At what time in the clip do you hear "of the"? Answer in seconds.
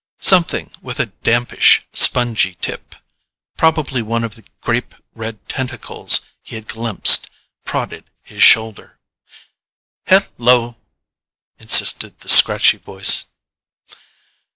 4.23-4.43